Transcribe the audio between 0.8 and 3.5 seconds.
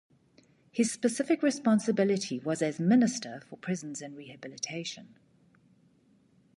specific responsibility was as Minister